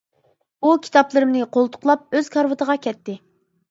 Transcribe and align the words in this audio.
ئۇ 0.61 0.71
كىتابلىرىمنى 0.87 1.45
قولتۇقلاپ 1.59 2.11
ئۆز 2.21 2.35
كارىۋىتىغا 2.39 2.83
كەتتى. 2.91 3.23